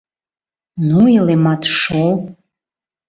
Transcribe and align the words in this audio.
Ну 0.87 1.01
илемат 1.17 1.61
шол! 1.79 2.13